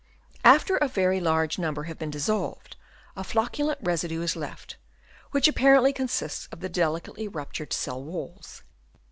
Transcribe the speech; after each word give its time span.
After 0.43 0.77
a 0.77 0.87
very 0.87 1.19
large 1.19 1.59
number 1.59 1.83
have 1.83 1.99
been 1.99 2.09
dissolved, 2.09 2.75
a 3.15 3.21
flocculent 3.23 3.77
residue 3.83 4.23
is 4.23 4.35
left, 4.35 4.77
which 5.29 5.47
apparently 5.47 5.93
consists 5.93 6.47
of 6.51 6.59
the 6.59 6.69
delicate 6.69 7.29
ruptured 7.31 7.71
cell 7.71 8.01
walls. 8.03 8.63